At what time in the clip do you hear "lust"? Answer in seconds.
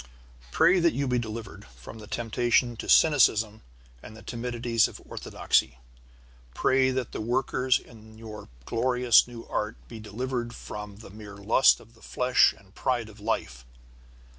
11.37-11.79